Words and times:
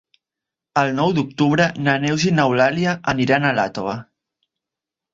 El 0.81 0.89
nou 0.99 1.13
d'octubre 1.17 1.69
na 1.89 1.95
Neus 2.07 2.27
i 2.31 2.33
n'Eulàlia 2.39 2.97
aniran 3.17 3.49
a 3.49 3.55
Iàtova. 3.63 3.99